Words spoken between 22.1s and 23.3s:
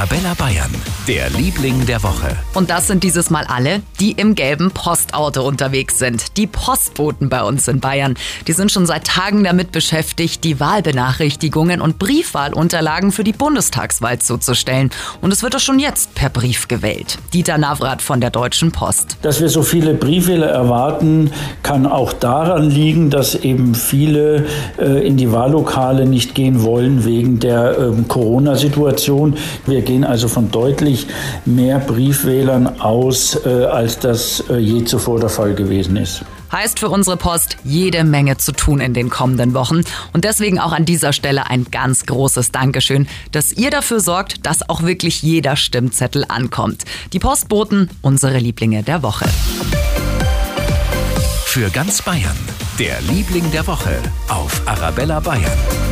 daran liegen,